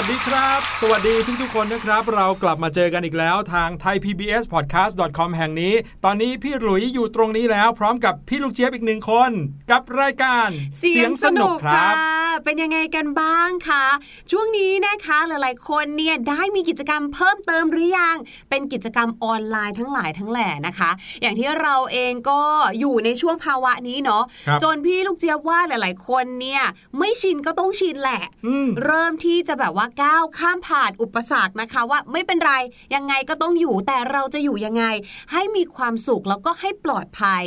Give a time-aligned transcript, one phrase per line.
[0.00, 9.30] วัสดีครับ สวัสดีทุกๆคนนะครับ เรากลับมาเจอกันอีกแล้วทาง thaipbspodcast.com แห่งนี้ ตอนนี้พี่หลุยอยู่ตรงนี้แล้ว พร้อมกับพี่ลูกเจี๊ยบอีกหนึ่งคน
[9.70, 10.48] กับรายการ
[10.78, 11.94] เสียงสนุกคค่ะรับ
[12.44, 13.86] เป็นยังไงกันบ้างคะ
[14.30, 18.16] ช่วงนี้นะคะหลายๆ คนเนี่ยได้มีกิจกรรมเพิ่มเติมหรือยัง
[18.50, 20.90] เป็นกิจกรรมออนไลน์ทั้งหลายทั้งแหล่นะคะ
[21.20, 22.40] อย่างที่เราเองก็
[22.80, 26.62] อยู่ในช่วงภาวะนี้เนาะครับจนพี่ลูกเจี๊ยบว่าหลาย ๆ คนเนี่ย
[26.98, 32.52] ไม่ชินก็ต้องชินแหละอืมเริ่มที่จะแบบว่าก้าวข้ามผ่านอุปสรรคนะคะว่าไม่เป็นไร
[32.94, 34.84] ยังไงก็ต้องอยู่แต่เราจะอยู่ยังไง
[35.32, 37.44] ให้มีความสุขแล้วก็ให้ปลอดภัย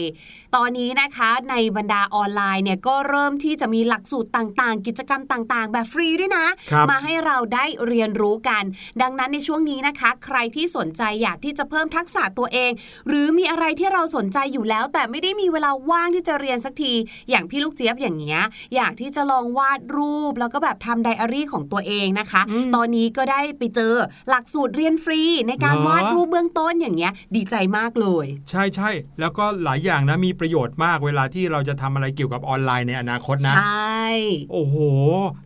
[0.56, 8.63] ตอนนี้นะคะในบรรดาออนไลน์เนี่ยก็เริ่มที่จะมีหลักสูตรต่างๆ กิจกรรมต่างๆ แบบฟรีด้วยนะครับมาให้เราได้เรียนรู้กัน
[9.01, 12.72] ดังนั้นในช่วงนี้นะคะ ใครที่สนใจอยากที่จะเพิ่มทักษะตัวเอง
[13.07, 16.94] หรือมีอะไรที่เราสนใจอยู่แล้ว แต่ไม่ได้มีเวลาว่างที่จะเรียนสักที
[17.30, 18.42] อย่างพี่ลูกเจี๊ยบอย่างเงี้ย
[18.75, 23.94] อยากที่จะลองวาดรูป แล้วก็แบบทำไดอารี่ของตัวเองนะคะอืมตอนนี้ก็ได้ไปเจอ
[24.30, 34.07] หลักสูตรเรียนฟรีในการเหรอวาดรูปเบื้องต้นอย่างเงี้ยดีใจมากเลย ใช่ใช่แล้วก็หลายอย่างนะมีประโยชน์มากเวลาที่เราจะทำอะไรเกี่ยวกับออนไลน์ในอนาคตนะ ใช่
[34.51, 34.75] โอ้โห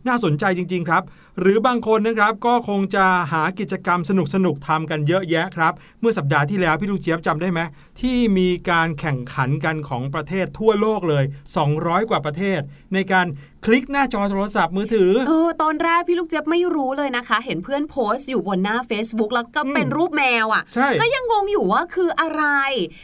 [0.08, 1.02] น่าสนใจจริง ๆ ครับ
[1.40, 4.12] หรือบางคนนะครับก็คงจะหากิจกรรมส
[4.44, 7.60] นุกๆทำกันเยอะแยะครับ เมื่อสัปดาห์ที่แล้วพี่ลูกเจี๊ยบจำได้ไหม
[8.00, 11.24] ที่มีการแข่งขันกันของประเทศทั่วโลกเลย
[11.66, 12.60] 200 กว่าประเทศ
[12.94, 13.26] ในการ
[13.68, 22.44] คลิกหน้าจอโทรศัพท์มือถือเออตอนแรกพี่ลูกเจี๊ยบไม่รู้เลยนะคะ เห็นเพื่อนโพสต์อยู่บนหน้า Facebook แล้วก็เป็นอืมรูปแมวอะ่ะใช่ก็ยังงงอยู่ว่าคืออะไร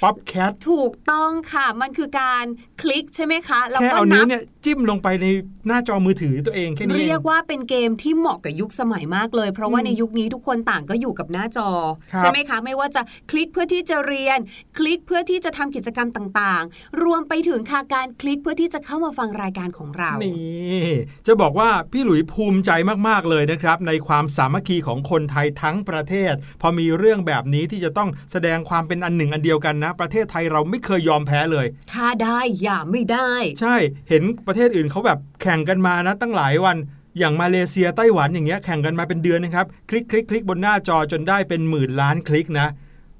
[0.02, 2.44] ป๊อปแคทถูกต้องค่ะ มันคือการ
[2.80, 5.26] คลิกใช่ไหมคะแล้วแค่ก็เอานันิ้วบเนี่ยจิ้มลงไปใน
[5.66, 11.68] หน้าจอมือถือตัวเองแค่นี้เองเรียกว่าเป็นเกมที่เหมาะกับยุคสมัยมากเลย เพราะว่าอืมในยุคนี้ทุกคนต่างก็อยู่กับหน้าจอ
[12.12, 14.38] ครับใช่ไหมคะ ไม่ว่าจะคลิกเพื่อที่จะเรียน
[14.78, 20.86] คลิกเพื่อที่จะทำกิจกรรมต่างๆ รวมไปถึงค่ะการคลิกเพื่อที่จะเข้ามาฟังรายการของเรานี่
[21.26, 22.70] จะบอกว่าพี่หลุยภูมิใจ
[23.08, 33.30] มากๆเลยนะครับ ในความสามัคคีของคนไทยทั้งประเทศ พอมีเรื่องแบบนี้ที่จะต้องแสดงความเป็นอันหนึ่งอันเดียวกันนะ ประเทศไทยเราไม่เคยยอมแพ้เลยค่าได้อย่าไม่ได้
[33.60, 33.76] ใช่
[34.08, 36.76] เห็นประเทศอื่นเขาแบบแข่งกันมานะตั้งหลายวัน
[37.18, 42.68] อย่างมาเลเซียไต้หวันอย่างเงี้ยแข่งกันมาเป็นเดือนนะครับ คลิกคลิกคลิกบนหน้าจอจนได้เป็นหมื่นล้านคลิกนะ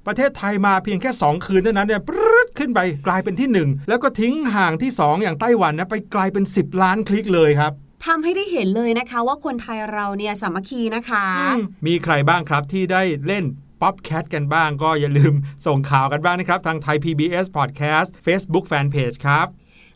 [0.07, 7.71] ประเทศไทยมาเพียงแค่ 2 คืนเท่านั้นเนี่ยปรึ๊ดขึ้นไปกลายเป็นที่ 1 แล้วก็ทิ้งห่างที่ 2 อย่างไต้หวันนะไปกลายเป็น 10 ล้านคลิกเลยครับ
[8.05, 11.25] ทำให้ได้เห็นเลยนะคะว่าคนไทยเราเนี่ยสามัคคีนะคะ
[11.87, 13.45] มีใครบ้างครับที่ได้เล่น
[13.81, 15.33] ป๊อปแคทกันบ้างก็อย่าลืม
[15.65, 19.47] ส่งข่าวกันบ้างนะครับ ทางไทย PBS Podcast Facebook Fanpage ครับ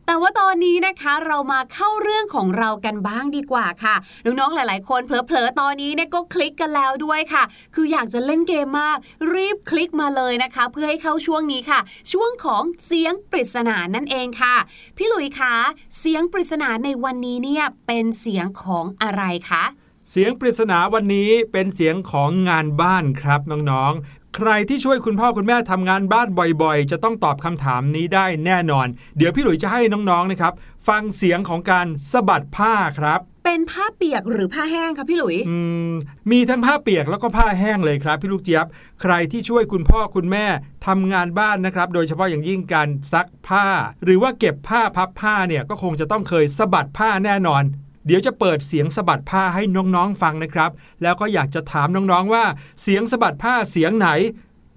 [0.06, 7.44] แต่ว่าตอนนี้นะคะเรามาเข้าเรื่องของเรากันบ้างดีกว่าค่ะน้องๆหลาย ๆ คนเผลอๆตอนนี้เนี่ยก็คลิกกันแล้วด้วยค่ะ
[7.76, 8.98] คืออยากจะเล่นเกมมาก
[9.34, 11.80] รีบคลิกมาเลยนะคะ เพื่อให้เข้าช่วงนี้ค่ะ
[12.12, 14.56] ช่วงของเสียงปริศนานั่นเองค่ะ
[14.98, 15.54] พี่หลุยคะ
[16.00, 19.64] เสียงปริศนาในวันนี้เนี่ยเป็นเสียงของอะไรคะ
[20.12, 26.28] เสียงปริศนาวันนี้เป็นเสียงของงานบ้านครับน้องๆ ใครที่ช่วยคุณพ่อคุณแม่ทำงานบ้าน
[26.62, 28.88] บ่อยๆ จะต้องตอบคำถามนี้ได้แน่นอน
[29.18, 30.54] เดี๋ยวพี่หลุยจะให้น้องๆนะครับ
[30.88, 35.58] ฟังเสียงของการสะบัดผ้าครับ เป็นผ้าเปียกหรือผ้าแห้งคะพี่หลุยอื
[35.90, 35.92] ม
[36.32, 38.66] มีทั้งผ้าเปียกแล้วก็ผ้าแห้งเลยครับ พี่ลูกเจี๊ยบ
[39.02, 40.46] ใครที่ช่วยคุณพ่อคุณแม่
[40.88, 43.66] ทำงานบ้านนะครับ โดยเฉพาะอย่างยิ่งการซักผ้า
[44.04, 47.64] หรือว่าเก็บผ้าพับผ้าเนี่ยก็คงจะต้องเคยสะบัดผ้าแน่นอน
[48.06, 50.72] เดี๋ยวจะเปิดเสียงสะบัดผ้าให้น้องๆฟังนะครับ
[51.02, 52.46] แล้วก็อยากจะถามน้องๆว่า
[52.82, 54.08] เสียงสะบัดผ้าเสียงไหน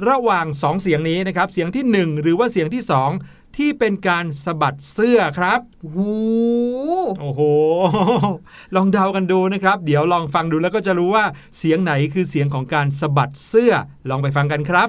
[0.09, 3.11] ระหว่างสองเสียงนี้นะครับ เสียงที่หนึ่งหรือว่าเสียงที่สอง
[3.57, 5.61] ที่เป็นการสะบัดเสื้อครับ
[5.95, 6.11] หู
[7.21, 7.41] โอ้โห
[8.75, 11.25] ลองเดากันดูนะครับ เดี๋ยวลองฟังดูแล้วก็จะรู้ว่า
[11.59, 13.73] เสียงไหนคือเสียงของการสะบัดเสื้อ
[14.09, 14.89] ลองไปฟังกันครับ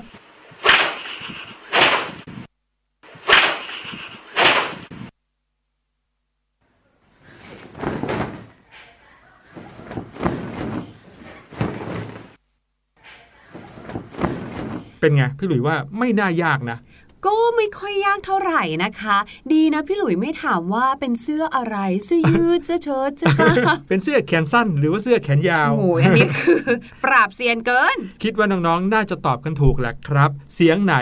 [14.99, 16.79] เป็นไงพี่หลุยว่าไม่น่ายากนะ
[17.27, 19.17] ก็ไม่ค่อยยากเท่าไหร่นะคะ
[19.53, 23.55] ดีนะพี่หลุยไม่ถามว่าเป็นเสื้ออะไรเสื้อยืดเสื้อเชิ้ตเสื้อกล้าม
[23.89, 26.61] เป็นเสื้อแขนสั้น หรือว่าเสื้อแขนยาวโอ้โหอันนี้คือ
[27.03, 30.95] ปราบเซียนเกิน คิดว่าน้องๆ น่าจะตอบกันถูกแหละครับ เสียงไหน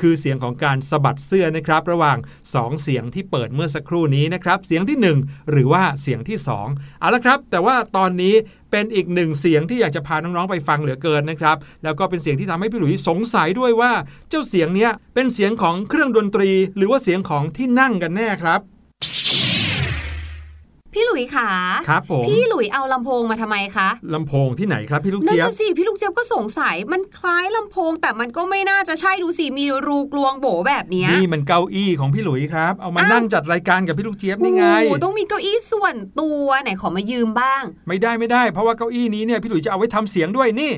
[0.00, 2.18] คือเสียงของการสะบัดเสื้อนะครับ ระหว่าง
[2.50, 8.34] 2 เสียงที่เปิดเมื่อสักครู่นี้นะครับ เสียงที่ 1 หรือว่าเสียงที่ 2 เอาละครับ แต่ว่าตอนนี้
[8.76, 13.92] เป็นอีกหนึ่งเสียงที่อยากจะพาน้องๆไปฟังเหลือเกินนะครับ แล้วก็เป็นเสียงที่ทำให้พี่หลุยสงสัยด้วยว่า
[14.28, 18.60] เจ้าเสียงเนี้ยเป็นเสียงของเครื่องดนตรี หรือว่าเสียงของที่นั่งกันแน่ครับ
[20.94, 21.50] พพี่หลุยขา
[21.88, 40.72] ครับผมพี่หลุยเอาลำโพงมาทำไมคะลำโพงที่ไหนครับพี่ลูกนั่นเจี๊ยบน่ะสิพี่ลูกเจี๊ยบก็สงสัยมันคล้ายลำโพง แต่มันก็ไม่น่าจะใช่ดูสิมีรูกลวงโบแบบเนี้ยนี่มันเก้าอี้ของพี่หลุยครับ เอามาอ้าวนั่งจัดรายการกับพี่ลูกเจี๊ยบนี่ไงโอ้โหต้องมีเก้าอี้ส่วนตัวไหนขอมายืมบ้าง ไม่ได้ไม่ได้ เพราะว่าเก้าอี้นี้เนี่ยพี่หลุยจะเอาไว้ทำเสียงด้วยนี่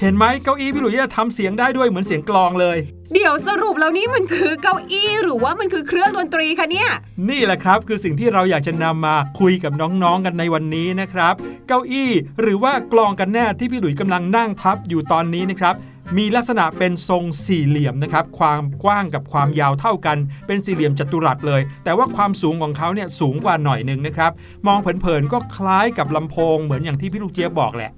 [0.00, 2.78] เห็นไหมเก้าอี้พี่หลุยจะทำเสียงได้ด้วยเหมือนเสียงกลองเลย
[3.14, 6.90] เดี๋ยวสรุปแล้วนี่มันคือเก้าอี้หรือว่ามันคือเครื่องดนตรีคะเนี่ย
[7.28, 11.34] นี่แหละครับคือสิ่งที่เราอยากจะนำมาคุยกับน้องๆกันในวันนี้นะครับ
[11.68, 15.74] เก้าอี้หรือว่ากลองกันแน่ที่พี่หลุยกำลังนั่งทับอยู่ตอนนี้นะครับ
[16.18, 24.32] มีลักษณะเป็นทรงสี่เหลี่ยมนะครับ ความกว้างกับความยาวเท่ากัน เป็นสี่เหลี่ยมจัตุรัสเลย แต่ว่าความสูงของเขาเนี่ยสูงกว่าหน่อยหนึ่งนะครับ
[24.66, 27.90] มองเผินๆก็คล้ายกับลำโพงเหมือนอย่างที่พี่ลูกเจี๊ยบบอกแหละ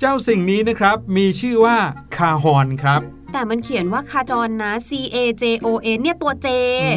[0.00, 1.76] เจ้าสิ่งนี้นะครับมีชื่อว่า
[2.16, 3.02] คาฮอนครับ
[3.34, 6.48] แต่มันเขียนว่าคาจรนะ C A J O N เนี่ยตัว J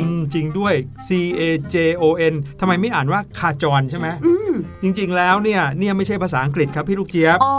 [0.03, 0.74] อืมจริงด้วย
[1.08, 1.41] C A
[1.74, 4.51] J O N ทำไมไม่อ่านว่าคาจรใช่ไหมอืม
[4.82, 7.56] จริงๆแล้วเนี่ยเนี่ยไม่ใช่ภาษาอังกฤษครับพี่ลูกเจี๊ยบอ๋อ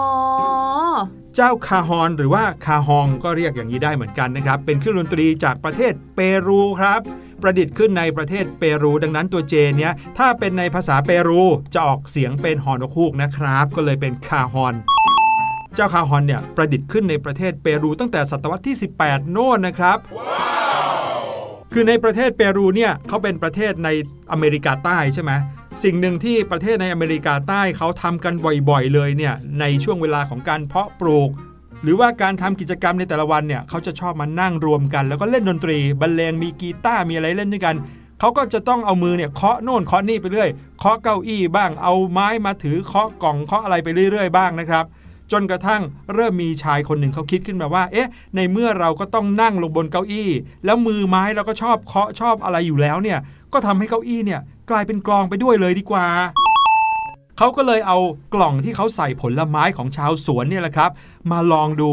[1.36, 7.00] เจ้าคาฮอนหรือว่าคาฮองก็เรียกอย่างนี้ได้เหมือนกันนะครับ เป็นเครื่องดนตรีจากประเทศเปรูครับ
[7.42, 11.42] ประดิษฐ์ขึ้นในประเทศเปรู ดังนั้นตัวเจเนี้ยถ้าเป็นในภาษาเปรู
[11.74, 14.74] จะออกเสียงเป็นฮอนกฮูกนะครับ ก็เลยเป็นคาฮอน
[15.74, 19.98] เจ้าคาฮอนเนี่ยประดิษฐ์ขึ้นในประเทศเปรูตั้งแต่ศตวรรษที่ 18 โน่นนะครับ
[21.72, 23.88] คือในประเทศเปรูเนี่ยเขาเป็นประเทศใน
[24.32, 25.32] อเมริกาใต้ใช่ไหม
[25.84, 28.34] สิ่งหนึ่งที่ประเทศในอเมริกาใต้เขาทำกัน
[28.68, 31.30] บ่อยๆเลยเนี่ยในช่วงเวลาของการเพาะปลูก
[31.82, 37.76] หรือว่าการทำกิจกรรมในแต่ละวันเนี่ยเขาจะชอบมานั่งรวมกัน แล้วก็เล่นดนตรีบรรเลงมีกีตาร์มีอะไรเล่นด้วยกัน
[38.20, 44.84] เขาก็จะต้องเอามือเนี่ยเคาะโน่นเคาะนี่ไปเรื่อยเคาะเก้าอี้บ้างเอาไม้มาถือเคาะกล่องเคาะอะไรไปเรื่อยๆบ้างนะครับ
[45.32, 45.82] จนกระทั่ง
[46.14, 50.30] เริ่มมีชายคนหนึ่งเขาคิดขึ้นมาว่า เอ๊ะ ในเมื่อเราก็ต้องนั่งลงบนเก้าอี้
[50.64, 53.18] แล้วมือไม้เราก็ชอบเคาะชอบอะไรอยู่แล้วเนี่ย
[53.52, 56.06] ก็ทำให้เก้าอี้เนี่ยกลายเป็นกลองไปด้วยเลยดีกว่า
[57.38, 57.98] เขาก็เลยเอา
[58.34, 60.90] กล่องที่เขาใส่ผลไม้ของชาวสวนเนี่ยแหละครับ
[61.30, 61.90] มาลองดู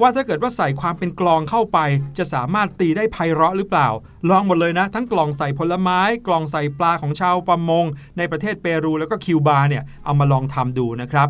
[0.00, 1.78] ว่าถ้าเกิดว่าใส่ความเป็นกลองเข้าไป
[2.18, 3.88] จะสามารถตีได้ไพเราะหรือเปล่า
[4.30, 7.84] ลองหมดเลยนะ ทั้งกล่องใส่ผลไม้ กล่องใส่ปลาของชาวประมง
[8.18, 11.28] ในประเทศเปรูแล้วก็คิวบาเนี่ยเอามาลองทำดูนะครับ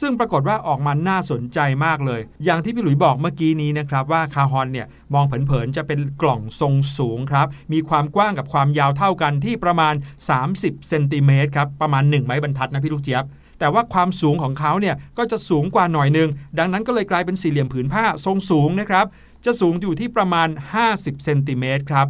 [0.00, 9.94] ซึ่งปรากฏว่าออกมาน่าสนใจมากเลย อย่างที่พี่หลุยบอกเมื่อกี้นี้นะครับว่าคาฮอนเนี่ยมองเผินๆจะเป็นกล่องทรงสูงครับ มีความกว้างกับความยาวเท่ากันที่ประมาณ
[10.40, 13.24] 30เซนติเมตรครับประมาณ 1 ไม้บรรทัดนะพี่ลูกเจี๊ยบ
[13.58, 16.28] แต่ว่าความสูงของเขาเนี่ยก็จะสูงกว่าหน่อยหนึง
[16.58, 19.06] ดังนั้นก็เลยกลายเป็นสี่เหลี่ยมผืนผ้าทรงสูงนะครับ
[19.44, 20.48] จะสูงอยู่ที่ประมาณ
[20.86, 22.06] 50เซนติเมตรครับ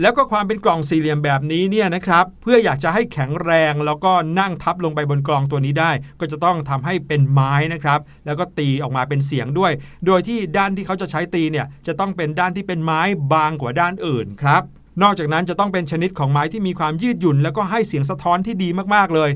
[0.00, 9.72] แล้วก็ความเป็นกล่องสี่เหลี่ยมแบบนี้เนี่ยนะครับเพื่ออยากจะให้แข็งแรงแล้วก็นั่งทับลงไปบนกล่องตัวนี้ได้ ก็จะต้องทำให้เป็นไม้นะครับ แล้วก็ตีออกมาเป็นเสียงด้วย
[10.06, 13.00] โดยที่ด้านที่เขาจะใช้ตีเนี่ยจะต้องเป็นด้านที่เป็นไม้
[13.32, 14.62] บางกว่าด้านอื่นครับ
[15.02, 19.30] นอกจากนั้นจะต้องเป็นชนิดของไม้ที่มีความยืดหยุ่น แล้วก็ให้เสียงสะท้อนที่ดีมากๆเลย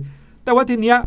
[0.45, 0.99] แต่ว่าทีเนี้ย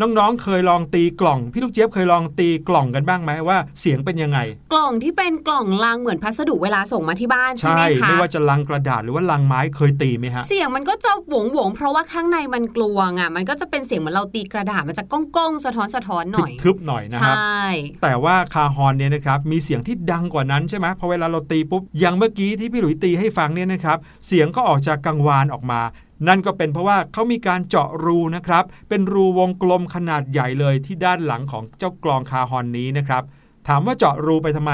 [0.00, 4.38] น้องๆ เคยลองตีกล่อง พี่ลูกเจี๊ยบเคยลองตีกล่องกันบ้างไหมว่าเสียงเป็นยังไง
[4.72, 17.66] กล่องที่เป็นกล่องลังเหมือนพัสดุเวลาส่งมาที่บ้านใช่ไหมคะไม่ว่าจะลังกระดาษหรือว่าลังไม้เคยตีไหมฮะเสียงมันก็จะหวงหวงๆเพราะว่าข้างในมันกลวงอะมันก็จะเป็นเสียงเหมือนเราตีกระดาษมันจะก้องก้องๆสะท้อนสะท้อนหน่อยทึบๆหน่อยนะใชครับ่
[18.02, 25.80] แต่ว่าคาฮอนเนี่ยนะครับมีเสียงที่ดังกว่านั้นใช่ไหมพอเวลาเราตีปุ๊บอย่างเมื่อกี้ที่พี่หลุยตีให้ฟังเนี่ยนะครับเสียงก็ออกจากกังวานออกมา
[26.28, 33.22] นั่นก็เป็นเพราะว่าเขามีการเจาะรูนะครับ เป็นรูวงกลมขนาดใหญ่เลยที่ด้านหลังของเจ้ากลองคาฮอนนี้นะครับ
[33.68, 34.72] ถามว่าเจาะรูไปทำไม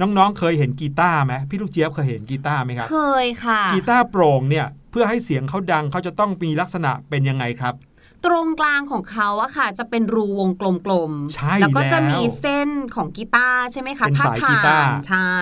[0.00, 7.74] น้องๆ เคยเห็นกีตาร์ไหมพี่ลูกเจี๊ยบเคยเห็นกีตาร์ไหมครับ เคยค่ะ กีตาร์โปร่งเนี่ยเพื่อให้เสียงเขาดังเขาจะต้องมีลักษณะเป็นยังไงครับ
[8.24, 15.34] ตรงกลางของเขาอะค่ะ จะเป็นรูวงกลมๆใช่แล้วก็จะมีแล้วเส้นของกีตาร์ใช่ไหมคะเป็นสายพดผ่กีตาร์ใช่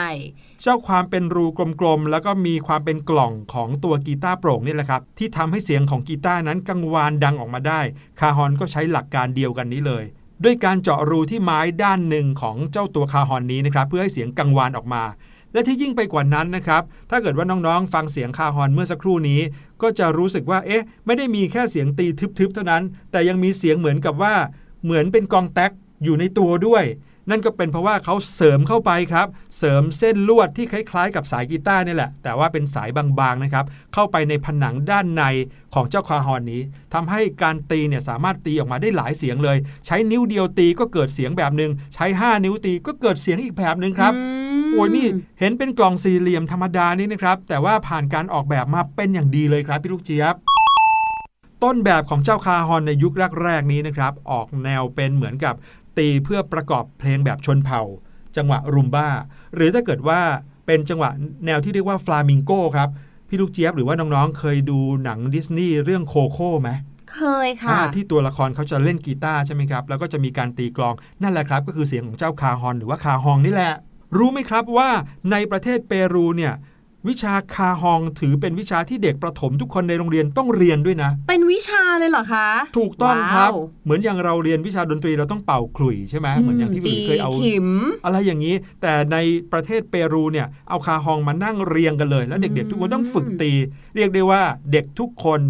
[0.63, 1.47] เจ้าความเป็นรู
[1.81, 7.81] กลมๆ แล้วก็มีความเป็นกล่องของตัวกีตาร์โปร่งนี่แหละครับ ที่ทำให้เสียงของกีตาร์นั้นกังวานดังออกมาได้
[8.21, 10.05] คาฮอนก็ใช้หลักการเดียวกันนี้เลย
[10.45, 15.05] ด้วยการเจาะรูที่ไม้ด้านหนึ่งของเจ้าตัวคาฮอนนี้นะครับเพื่อให้เสียงกังวานออกมา
[15.53, 19.41] และที่ยิ่งไปกว่านั้นนะครับ ถ้าเกิดว่าน้องๆ ฟังเสียงคาฮอนเมื่อสักครู่นี้
[19.83, 22.07] ก็จะรู้สึกว่า เอ๊ะ ไม่ได้มีแค่เสียงตี
[22.39, 24.35] ทึบๆเท่านั้น แต่ยังมีเสียงเหมือนกับว่า
[24.85, 25.73] เหมือนเป็นกองแท็ก
[26.05, 26.85] อยู่ในตัวด้วย
[27.31, 29.27] นั่นก็เป็นเพราะว่าเขาเสริมเข้าไปครับ
[29.59, 33.65] เสริมเส้นลวดที่คล้ายๆ กับสายกีตาร์นี่แหละ แต่ว่าเป็นสายบางๆนะครับ
[33.95, 35.23] เข้าไปในผนังด้านใน
[35.75, 36.63] ของเจ้าคาฮอนนี้
[36.95, 44.13] ทำให้การตีเนี่ยสามารถตีออกมาได้หลายเสียงเลย ใช้นิ้วเดียวตีก็เกิดเสียงแบบหนึ่งใช้ 5 นิ้วตีก็เกิดเสียงอีกแบบหนึ่งครับ
[44.77, 45.09] โอ้ยนี่
[45.41, 50.35] เห็นเป็นกล่องสี่เหลี่ยมธรรมดานี่นะครับ แต่ว่าผ่านการออกแบบมาเป็นอย่างดีเลยครับพี่ลูกเจี๊ยบ
[51.63, 53.13] ต้นแบบของเจ้าคาฮอนในยุค
[53.43, 55.55] แรกๆนี้นะครับ ออกแนวเป็นเหมือนกับ
[55.99, 57.83] ตีเพื่อประกอบเพลงแบบชนเผ่า
[58.37, 59.09] จังหวะรุมบ้า
[59.55, 60.21] หรือถ้าเกิดว่า
[60.67, 61.11] เป็นจังหวะ
[61.47, 62.89] แนวที่เรียกว่าฟลามิงโกครับ
[63.29, 66.71] พี่ลูกเจี๊ยบหรือว่าน้องๆ เคยดูหนังดิสนีย์เรื่องโคโค่ไหม
[67.13, 73.73] เคยค่ะอ่าที่ตัวละครเขาจะเล่นกีตาร์ใช่ไหมครับ แล้วก็จะมีการตีกลองนั่นแหละครับ ก็คือเสียงของเจ้าคาฮอนหรือว่าคาฮองนี่แหละ
[74.17, 74.91] รู้ไหมครับว่า
[75.31, 76.55] ในประเทศเปรูเนี่ย
[77.09, 87.69] วิชาคาฮองถือเป็นวิชาที่เด็กประถมทุกคนในโรงเรียนต้องเรียนด้วยนะ เป็นวิชาเลยเหรอคะ ถูกต้องครับว้าวเหมือนอย่างเราเรียนวิชาดนตรีเราต้องเป่าขลุ่ยใช่ไหมเหมือนอย่างที่พี่หลุยเคยเอาตีขิม
[88.05, 89.17] อะไรอย่างนี้ แต่ใน
[89.53, 93.53] ประเทศเปรูเนี่ยเอาคาฮองมานั่งเรียงกันเลย แล้วเด็กๆ ทุกคนต้องฝึกตี
[93.97, 94.43] เรียกได้ว่า
[94.73, 95.41] เด็กทุกคน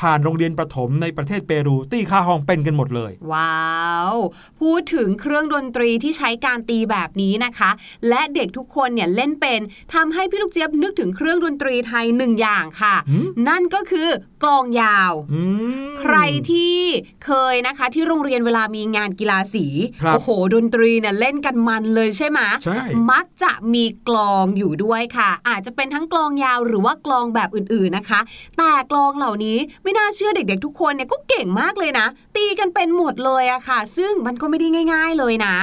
[0.00, 3.64] ผ่านโรงเรียนประถมในประเทศเปรูตีคาฮองเป็นกันหมดเลย ว้า
[4.12, 4.14] ว
[4.60, 7.70] พูดถึงเครื่องดนตรีที่ใช้การตีแบบนี้นะคะ
[8.08, 9.60] และเด็กทุกคนเนี่ยเล่นเป็น
[9.94, 14.08] ทำให้พี่ลูกเจี๊ยบนึกถึงเครื่องดนตรีไทยหนึ่งอย่างค่ะหืมนั่นก็คือ
[14.44, 15.42] กลองยาวอื
[15.84, 16.16] มใคร
[16.50, 16.76] ที่
[17.24, 19.66] เคยนะคะที่โรงเรียนเวลามีงานกีฬาสี
[20.02, 28.20] ครับโอ้โห ดนตรีเนี่ยเล่นกันมันเลยใช่ไหมใช่มักจะมีกลองอยู่ด้วยค่ะ อาจจะเป็นทั้งกลองยาวหรือว่ากลองแบบอื่นๆนะคะ
[28.58, 35.56] แต่กลองเหล่านี้ไม่น่าเชื่อเด็กๆ ทุกคนเนี่ยก็เก่งมากเลยนะ ตีกันเป็นหมดเลยอะค่ะ ซึ่งมันก็ไม่ได้ง่าย ๆเลยนะ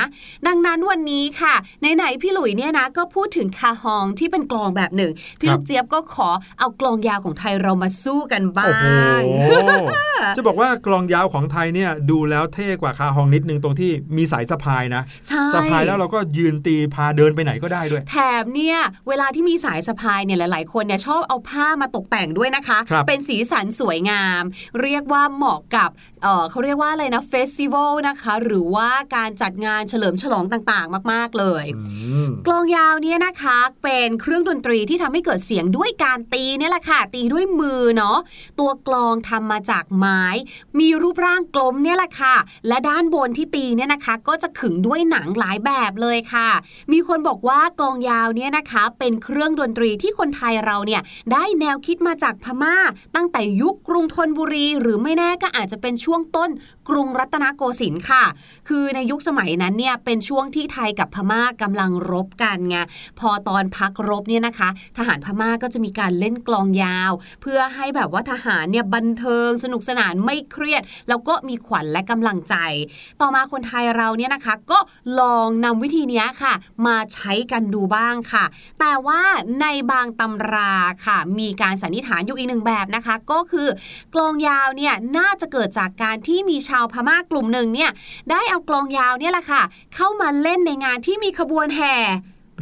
[0.47, 1.53] ดังนั้นวันนี้ค่ะ
[1.95, 9.51] ไหนๆพี่หลุยเนี่ยนะก็พูดถึงคาฮองที่เป็นกลองแบบหนึ่ง พี่ครับลูกเจี๊ยบก็ขอเอากลองยาวของไทยเรามาสู้กันบ้าโอ้โห
[9.81, 24.43] งจะบอกว่ากลองยาวของไทยเนี่ยดูแล้วเท่กว่าคาฮองนิดนึงตรงที่มีสายสะพายนะใช่สะพายแล้วเราก็ยืนตีพาเดินไปไหนก็ได้ด้วยแถมเนี่ยเวลาที่มีสายสะพายเนี่ยหลาย ๆ คนเนี่ยชอบเอาผ้ามาตกแต่งด้วยนะคะครับเป็นสีสันสวยงาม
[24.81, 25.89] เรียกว่าเหมาะกับ
[26.23, 31.83] เอ่อเขาเรียกว่าอะไรนะเฟสติวัลนะคะ หรือว่าการจัดงานเฉลิมฉลองต่างๆ มาก ๆ เลยอื
[32.27, 38.17] มกลองยาวเนี่ยนะคะเป็นเครื่องดนตรีที่ทำให้เกิดเสียงด้วยการตีเนี่ยแหละค่ะตีด้วยมือเนาะ
[38.61, 40.23] ตัวกลองทำมาจากไม้
[40.79, 42.35] มีรูปร่างกลมเนี่ยแหละค่ะ
[42.67, 46.49] และด้านบนที่ตีเนี่ยนะคะ ก็จะขึงด้วยหนังหลายแบบเลยค่ะ
[46.91, 51.01] มีคนบอกว่ากลองยาวเนี่ยนะคะ เป็นเครื่องดนตรีที่คนไทยเราเนี่ย
[51.31, 52.75] ได้แนวคิดมาจากพม่า
[53.15, 56.49] ตั้งแต่ยุคกรุงธนบุรี หรือไม่แน่ก็อาจจะเป็นช่วงต้น
[56.89, 58.23] กรุงรัตนโกสินทร์ค่ะ
[58.69, 62.77] คือในยุคสมัยนั้นเนี่ยเป็นช่วงที่ไทยกับพม่ากำลังรบกันไง
[63.19, 72.55] พอตอนพักรบเนี่ยนะคะ ทหารพม่าก็จะมีการเล่นกลองยาว เพื่อให้แบบว่าทหารเนี่ยบันเทิงสนุกสนานไม่เครียด แล้วก็มีขวัญและกำลังใจ
[73.21, 74.79] ต่อมาคนไทยเราเนี่ยนะคะ ก็
[75.19, 76.53] ลองนำวิธีนี้ค่ะ
[76.85, 78.45] มาใช้กันดูบ้างค่ะ
[78.79, 79.21] แต่ว่า
[79.61, 80.73] ในบางตำรา
[81.05, 83.67] ค่ะ มีการสันนิษฐานอยู่อีกหนึ่งแบบนะคะ ก็คือ
[84.15, 87.91] กลองยาวเนี่ยน่าจะเกิดจากการที่มีชาวพม่ากลุ่มหนึ่งเนี่ย
[88.31, 89.61] ได้เอากลองยาวเนี่ยแหละค่ะ
[89.95, 91.95] เข้ามาเล่นในงานที่มีขบวนแห่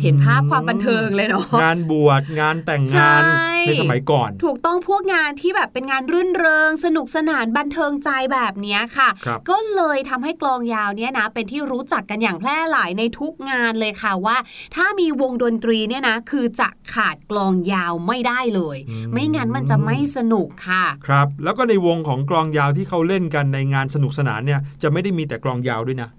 [0.02, 14.38] เห็นภาพความบันเทิงเลยเนาะงานบวชงานแต่งงานใช่ในสมัยก่อน ถูกต้องพวกงานที่แบบเป็นงานรื่นเริง สนุกสนานบันเทิงใจแบบเนี้ยค่ะครับก็เลยทำให้กลองยาวเนี่ยนะ เป็นที่รู้จักกันอย่างแพร่หลายในทุกงานเลยค่ะว่า
[14.76, 26.10] ถ้ามีวงดนตรีเนี่ยนะ คือจะขาดกลองยาวไม่ได้เลยอืมไม่งั้นมันจะไม่สนุกค่ะ ครับ แล้วก็ในวงของกลองยาวที่เขาเล่นกันในงานสนุกสนานเนี่ยจะไม่ได้มีแต่กลองยาวด้วยนะ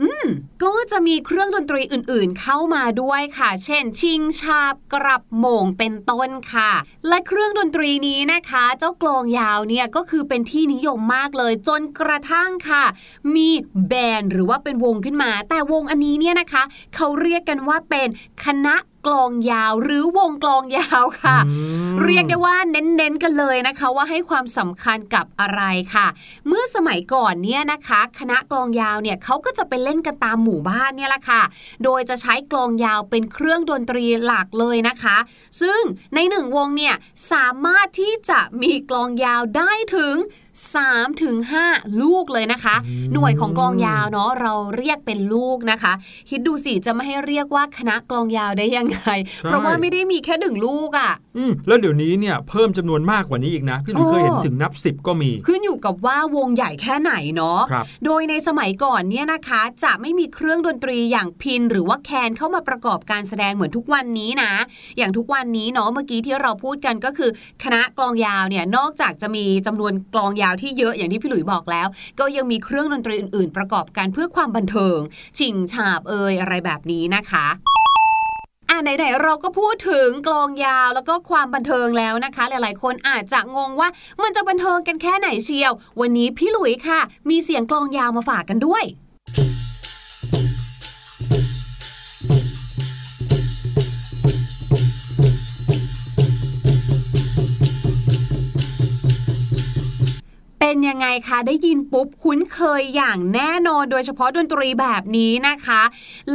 [0.64, 6.72] ก็จะมีเครื่องดนตรีอื่น ๆ เข้ามาด้วยค่ะเช่น ชิงชาบกรับโหม่งเป็นต้นค่ะ
[7.08, 12.84] และเครื่องดนตรีนี้นะคะ เจ้ากลองยาวเนี่ยก็คือเป็นที่นิยมมากเลยจนกระทั่งค่ะ
[13.34, 13.48] มี
[13.88, 16.62] แบนด์หรือว่าเป็นวงขึ้นมา แต่วงอันนี้เนี่ยนะคะ
[16.94, 18.08] เขาเรียกกันว่าเป็น
[18.44, 18.74] คณะ
[19.06, 21.54] กลองยาวหรือวงกลองยาวค่ะอื
[21.90, 25.62] มเรียกได้ว่าเน้นๆกันเลยนะคะ ว่าให้ความสำคัญกับอะไร
[25.94, 26.06] ค่ะ
[26.48, 31.42] เมื่อสมัยก่อนเนี่ยนะคะ คณะกลองยาวเนี่ยเขาก็จะไปเล่นกันตามหมู่บ้านเนี่ยแหละค่ะ
[31.84, 35.16] โดยจะใช้กลองยาวเป็นเครื่องดนตรีหลักเลยนะคะ
[35.60, 35.80] ซึ่ง
[36.14, 36.94] ในหนึ่งวงเนี่ย
[37.32, 40.14] สามารถที่จะมีกลองยาวได้ถึง
[40.74, 41.36] 3ถึง
[41.68, 42.76] 5ลูกเลยนะคะ
[43.12, 45.92] หน่วยของกลองยาวเนาะเราเรียกเป็นลูกนะคะ
[46.30, 49.00] คิดดูสิจะไม่ให้เรียกว่าคณะกลองยาวได้ยังไง
[49.42, 64.52] เพราะว่าไม่ได้มีแค่หนึ่งลูกอะ่ะอืมแล้วเดี๋ยวนี้เนี่ยเพิ่มจำนวนมากกว่านี้อีกนะ พี่หลุยเคยเห็นโอ้ถึงนับสิบก็มี ขึ้นอยู่กับว่าวงใหญ่แค่ไหนเนาะครับโดยในสมัยก่อนเนี่ยนะคะ จะไม่มีเครื่องดนตรีอย่างพินหรือว่าแคนเข้ามาประกอบการแสดงเหมือนทุกวันนี้นะ
[64.98, 67.30] อย่างทุกวันนี้เนาะเมื่อกี้ที่เราพูดกันก็คือ
[67.64, 71.88] คณะกลองยาวเนี่ยนอกจากจะมีจำนวนกลองยาวที่เยอะอย่างที่พี่หลุยบอกแล้ว
[72.20, 74.98] ก็ยังมีเครื่องดนตรีอื่น ๆ ประกอบกันเพื่อความบันเทิง
[75.38, 77.46] ชิงฉาบเอยอะไรแบบนี้นะคะ
[78.70, 83.88] อะไหนๆเราก็พูดถึงกลองยาวแล้วก็ความบันเทิงแล้วนะคะ หลายๆ คนอาจจะงงว่า
[84.22, 87.00] มันจะบันเทิงกันแค่ไหนเชียว วันนี้พี่หลุยค่ะ
[87.30, 88.84] มีเสียงกลองยาวมาฝากกันด้วย
[100.70, 105.82] เป็นยังไงคะ ได้ยินปุ๊บคุ้นเคยอย่างแน่นอนโดยเฉพาะดนตรีแบบนี้นะคะ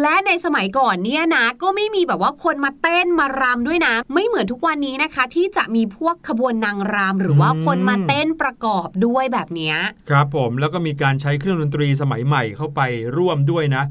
[0.02, 9.74] และในสมัยก่อนเนี่ยนะก็ไม่มีแบบว่าคนมาเต้นมารำด้วยนะ ไม่เหมือนทุกวันนี้นะคะ ที่จะมีพวกขบวนนางรำหรือว่าคนมาเต้นประกอบด้วยแบบนี้
[10.10, 12.82] ครับผมแล้วก็มีการใช้เครื่องดนตรีสมัยใหม่เข้าไป
[13.18, 13.84] ร่วมด้วยนะ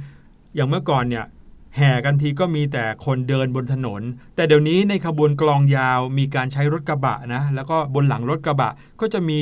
[0.55, 1.25] อย่างเมื่อก่อนเนี่ย
[1.77, 4.03] แห่กันทีก็มีแต่คนเดินบนถนน
[4.37, 9.41] แต่เดี๋ยวนี้ในขบวนกลองยาวมีการใช้รถกระบะนะ แล้วก็บนหลังรถกระบะก็จะมี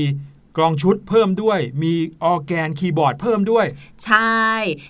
[0.56, 3.66] กลองชุดเพิ่มด้วย มีออร์แกนคีย์บอร์ดเพิ่มด้วย
[4.04, 4.46] ใช่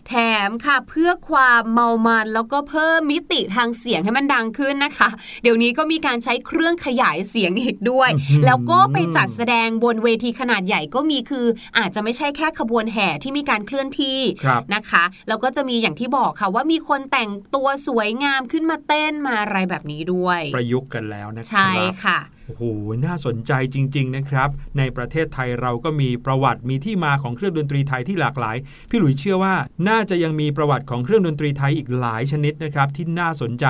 [0.09, 0.15] แถ
[0.49, 5.09] มค่ะเพื่อความเมามันแล้วก็เพิ่มมิติทางเสียงให้มันดังขึ้นนะคะ
[5.43, 11.47] เดี๋ยวนี้ก็มีการใช้เครื่องขยายเสียงอีกด้วยอื้อหือแล้วก็ไปจัดแสดงบนเวทีขนาดใหญ่ก็มีคือ
[11.79, 22.19] อาจจะไม่ใช่แค่ขบวนแห่ที่มีการเคลื่อนที่ครับนะคะแล้วก็จะมีอย่างที่บอกค่ะว่ามีคนแต่งตัวสวยงามขึ้นมาเต้นมาอะไรแบบนี้ด้วย ประยุกต์กันแล้วนะคใช่รับค่ะ
[22.53, 22.65] โอ้โห
[23.07, 28.57] น่าสนใจจริง ๆ นะครับ ในประเทศไทยเราก็มีประวัติมีที่มาของเครื่องดนตรีไทยที่หลากหลาย
[28.91, 29.55] พี่หลุยเชื่อว่า
[29.89, 33.65] น่าจะยังมีประวัติของเครื่องดนตรีไทยอีกหลายชนิดนะครับ ที่น่าสนใจ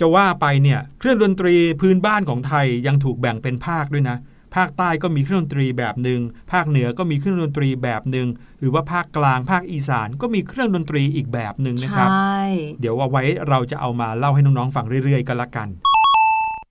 [0.00, 4.18] จะว่าไปเนี่ยเครื่องดนตรีพื้นบ้านของไทยยังถูกแบ่งเป็นภาคด้วยนะ
[4.56, 6.20] ภาคใต้ก็มีเครื่องดนตรีแบบหนึ่ง
[6.52, 12.40] ภาคเหนือก็มีเครื่องดนตรีแบบหนึ่ง หรือว่าภาคกลาง ภาคอีสานก็มีเครื่องดนตรีอีกแบบหนึ่งนะใชครับ่
[12.80, 15.68] เดี๋ยวเอาไว้เราจะเอามาเล่าให้น้องๆฟังเรื่อยๆ กันละกัน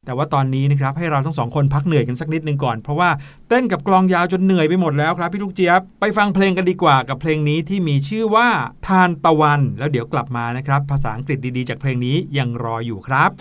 [0.05, 3.09] แต่ว่าตอนนี้นะครับให้เราทั้งสองคนพักเหนื่อยกันสักนิดหนึ่งก่อน เพราะว่า
[3.49, 8.47] เต้นกับกลองยาวจนเหนื่อยไปหมดแล้วครับพี่ลูกเจี๊ยบไปฟังเพลงกันดีกว่ากับเพลงนี้ที่มีชื่อว่า
[8.87, 13.31] ทานตะวัน แล้วเดี๋ยวกลับมานะครับ ภาษาอังกฤษดีๆ จากเพลงนี้ยังรออยู่ครับ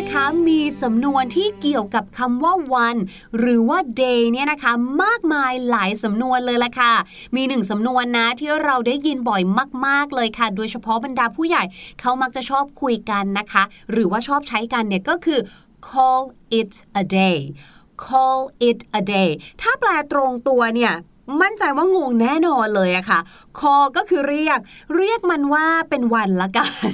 [0.00, 2.96] นะคะมีสำนวนที่เกี่ยวกับคำว่าวัน
[3.38, 6.92] หรือว่า day เนี่ยนะคะมากมายหลายสำนวนเลยละค่ะ
[7.36, 9.42] มีหนึ่งสำนวนนะที่เราได้ยินบ่อย
[9.86, 11.62] มาก ๆเลยค่ะ โดยเฉพาะบรรดาผู้ใหญ่
[12.00, 15.40] เขามักจะชอบคุยกันนะคะ หรือว่าชอบใช้กันเนี่ยก็คือ
[15.88, 16.24] call
[16.60, 17.38] it a day
[18.04, 19.30] call it a day
[19.62, 20.92] ถ้าแปลตรงตัวเนี่ย
[21.42, 23.20] มั่นใจว่างงแน่นอนเลยอะค่ะ
[23.58, 24.58] call ก็คือเรียก
[24.96, 26.92] เรียกมันว่าเป็นวันละกัน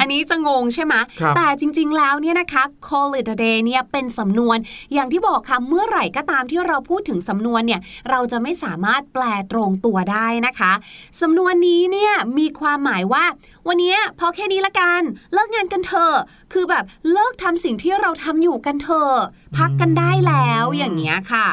[0.00, 4.58] อันนี้จะงงใช่ไหมครับแต่จริง ๆ แล้วเนี่ยนะคะ call it a day เนี่ยเป็นสำนวน
[4.94, 10.72] อย่างที่บอกค่ะเมื่อไหร่ก็ตามที่เราพูดถึงสำนวนเนี่ยเราจะไม่สามารถแปลตรงตัวได้นะคะ
[11.20, 13.24] สำนวนนี้เนี่ยมีความหมายว่า
[13.68, 15.00] วันนี้พอแค่นี้ละกัน
[15.32, 16.14] เลิกงานกันเถอะ
[16.52, 19.14] คือแบบเลิกทำสิ่งที่เราทำอยู่กันเถอะ
[19.56, 21.46] พักกันได้แล้วอย่างเงี้ยค่ะ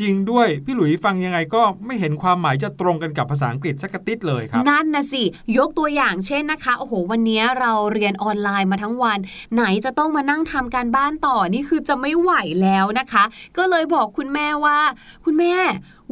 [0.00, 5.22] จริงด้วย พี่หลุยฟังยังไงก็ไม่เห็นความหมายจะตรงกันกับภาษาอังกฤษสักติดเลยครับ นั่นนะสิ
[5.58, 9.18] ยกตัวอย่างเช่นนะคะ โอ้โห วันนี้เราเรียนออนไลน์มาทั้งวัน
[9.54, 13.24] ไหนจะต้องมานั่งทำการบ้านต่อนี่คือจะไม่ไหวแล้วนะคะ
[13.56, 14.78] ก็เลยบอกคุณแม่ว่า
[15.24, 15.54] คุณแม่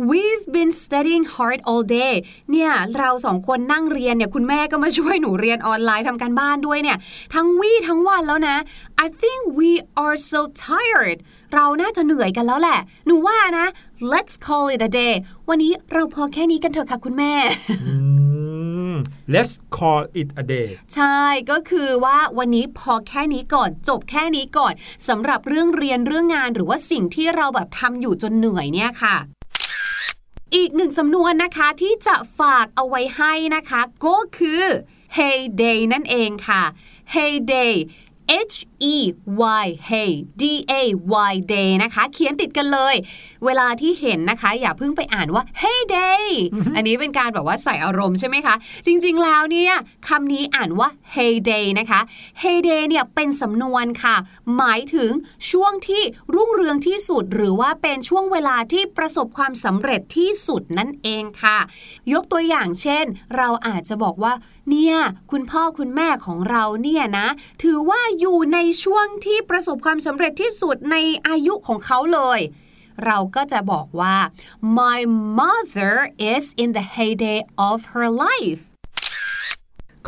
[0.09, 2.15] we've been studying hard all day
[2.51, 6.99] เนี่ยเราสองคนนั่งเรียนเนี่ยคุณแม่ก็มาช่วยหนูเรียนออนไลน์ทำการบ้านด้วยเนี่ย
[7.35, 8.57] ทั้งวี่ทั้งวันแล้วนะ
[9.05, 9.71] I think we
[10.05, 11.19] are so tired
[11.55, 13.67] เราน่าจะเหนื่อยกันแล้วแหละ หนูว่านะ
[14.13, 15.15] let's call it a day
[15.49, 17.33] วันนี้เราพอแค่นี้กันเถอะค่ะคุณแม่
[17.87, 17.95] อื
[18.93, 18.95] ม
[19.35, 24.73] let's call it a day ใช่ก็คือว่าวันนี้พอแค่นี้ก่อน จบแค่นี้ก่อน
[25.09, 29.17] สำหรับเรื่องเรียนเรื่องงานหรือว่าสิ่งที่เราแบบทำอยู่จนเหนื่อยเนี่ยค่ะ
[30.55, 34.65] อีกหนึ่งสำนวนนะคะที่จะฝากเอาไว้ให้นะคะ ก็คือ
[35.17, 36.63] hey day นั่นเองค่ะ
[37.15, 37.75] hey day
[38.51, 38.57] H
[38.95, 38.97] E
[39.65, 40.83] Y hey D A
[41.33, 42.95] Y day นะคะ เขียนติดกันเลย
[43.45, 46.25] เวลาที่เห็นนะคะ อย่าเพิ่งไปอ่านว่า hey day
[46.77, 48.55] อันนี้เป็นการแบบว่าใส่อารมณ์ใช่ไหมคะ
[48.87, 49.75] จริงๆแล้วเนี่ย
[50.09, 52.01] คำนี้อ่านว่า hey day นะคะ
[52.43, 54.17] hey day เนี่ยเป็นสำนวนค่ะ
[54.57, 55.11] หมายถึง
[55.51, 56.03] ช่วงที่
[56.35, 61.59] รุ่งเรืองที่สุด หรือว่าเป็นช่วงเวลาที่ประสบความสำเร็จที่สุดนั่นเองค่ะ
[62.13, 63.05] ยกตัวอย่างเช่น
[63.37, 64.35] เราอาจจะบอกว่า
[64.71, 64.97] เนี่ย
[65.31, 67.29] คุณพ่อคุณแม่ของเราเนี่ยนะ
[67.63, 70.97] ถือว่าอยู่ในช่วงที่ประสบความสำเร็จที่สุดใน
[71.29, 72.41] อายุของเขาเลย
[73.07, 74.17] เราก็จะบอกว่า
[74.79, 74.99] my
[75.41, 75.95] mother
[76.35, 78.63] is in the heyday of her life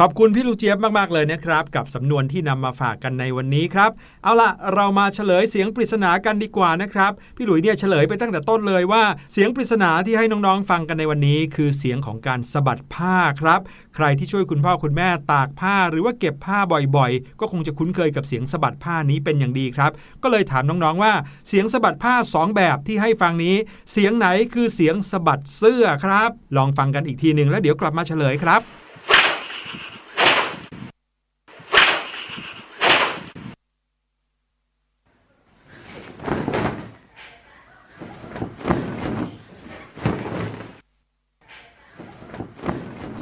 [0.01, 3.91] ขอบคุณพี่ลูกเจี๊ยบมาก ๆ เลยนะครับ กับสำนวนที่นำมาฝากกันในวันนี้ครับ
[4.23, 13.61] เอาล่ะ เรามาเฉลยเสียงปริศนากันดีกว่านะครับ พี่หลุยเนี่ยเฉลยไปตั้งแต่ต้นเลยว่า เสียงปริศนาที่ให้น้องๆฟังกันในวันนี้ คือเสียงของการสะบัดผ้าครับ
[13.97, 16.59] ใครที่ช่วยคุณพ่อคุณแม่ตากผ้าหรือว่าเก็บผ้า
[16.97, 21.13] บ่อยๆ ก็คงจะคุ้นเคยกับเสียงสะบัดผ้านี้เป็นอย่างดีครับ ก็เลยถามน้องๆว่า
[21.49, 23.57] เสียงสะบัดผ้าสองแบบที่ให้ฟังนี้
[23.93, 28.63] เสียงไหนคือเสียงสะบัดเสื้อครับ ลองฟังกันอีกทีหนึ่งแล้วเดี๋ยวกลับมาเฉลยครับ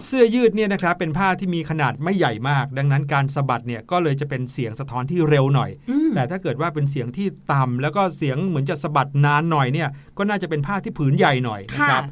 [0.06, 12.04] เสื้อยืดเนี่ยนะครับเป็นผ้าที่มีขนาดไม่ใหญ่มาก ดังนั้นการสะบัดเนี่ยก็เลยจะเป็นเสียงสะท้อนที่เร็วหน่อยอืมแต่ถ้าเกิดว่าเป็นเสียงที่ต่ำแล้วก็เสียงเหมือนจะสะบัดนานหน่อยเนี่ยก็น่าจะเป็นผ้าที่ผืนใหญ่หน่อยนะครับ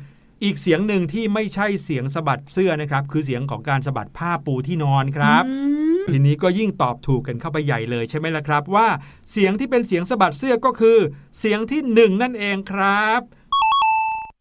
[0.44, 8.88] อีกเสียงหนึ่งที่ไม่ใช่เสียงสะบัดเสื้อนะครับ คือเสียงของการสะบัดผ้าปูที่นอนครับอืมทีนี้ก็ยิ่งตอบถูกกันเข้าไปใหญ่เลยใช่ไหมล่ะครับ ว่า
[9.30, 10.98] เสียงที่เป็นเสียงสะบัดเสื้อก็คือ
[11.38, 13.20] เสียงที่หนึ่งนั่นเองครับ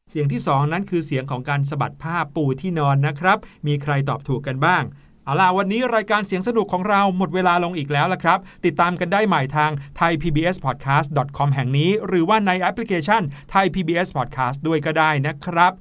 [0.10, 4.84] เสียงที่สองนั้นคือเสียงของการสะบัดผ้าปูที่นอนนะครับ มีใครตอบถูกกันบ้าง
[5.26, 13.22] เอาล่ะวันนี้รายการเสียงสนุกของเราหมดเวลาลงอีกแล้วละครับ ติดตามกันได้ใหม่ทาง thaipbspodcast.com แห่งนี้ หรือว่าในแอปพลิเคชัน
[13.54, 15.72] Thai PBS Podcast ด้วยก็ได้นะครับ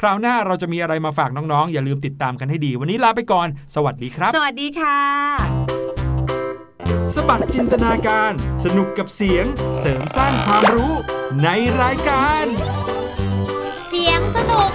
[0.00, 4.98] คราวหน้าเราจะมีอะไรมาฝากน้องๆ อย่าลืมติดตามกันให้ดี วันนี้ลาไปก่อน สวัสดีครับ สวัสดีค่ะ
[7.14, 8.32] สบัดจินตนาการ
[8.64, 9.44] สนุกกับเสียง
[9.78, 10.92] เสริมสร้างความรู้
[11.42, 11.48] ใน
[11.82, 12.44] รายการ
[13.92, 14.70] เสียงสนุก